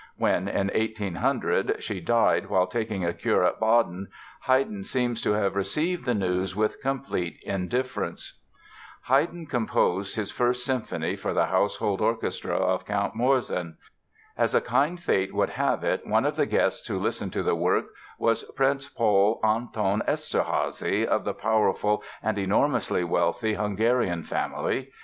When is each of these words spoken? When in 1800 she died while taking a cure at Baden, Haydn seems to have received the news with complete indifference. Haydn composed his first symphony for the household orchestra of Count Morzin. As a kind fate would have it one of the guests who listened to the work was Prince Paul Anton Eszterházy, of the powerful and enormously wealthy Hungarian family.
When 0.17 0.47
in 0.47 0.71
1800 0.73 1.75
she 1.83 1.99
died 2.01 2.47
while 2.49 2.65
taking 2.65 3.05
a 3.05 3.13
cure 3.13 3.43
at 3.45 3.59
Baden, 3.59 4.07
Haydn 4.47 4.83
seems 4.83 5.21
to 5.21 5.33
have 5.33 5.55
received 5.55 6.05
the 6.05 6.15
news 6.15 6.55
with 6.55 6.81
complete 6.81 7.37
indifference. 7.43 8.39
Haydn 9.09 9.45
composed 9.45 10.15
his 10.15 10.31
first 10.31 10.65
symphony 10.65 11.15
for 11.15 11.35
the 11.35 11.45
household 11.45 12.01
orchestra 12.01 12.55
of 12.55 12.83
Count 12.83 13.13
Morzin. 13.15 13.75
As 14.35 14.55
a 14.55 14.61
kind 14.61 14.99
fate 14.99 15.35
would 15.35 15.49
have 15.49 15.83
it 15.83 16.07
one 16.07 16.25
of 16.25 16.35
the 16.35 16.47
guests 16.47 16.87
who 16.87 16.97
listened 16.97 17.31
to 17.33 17.43
the 17.43 17.53
work 17.53 17.85
was 18.17 18.41
Prince 18.55 18.89
Paul 18.89 19.39
Anton 19.43 20.01
Eszterházy, 20.07 21.05
of 21.05 21.25
the 21.25 21.35
powerful 21.35 22.01
and 22.23 22.39
enormously 22.39 23.03
wealthy 23.03 23.53
Hungarian 23.53 24.23
family. 24.23 24.89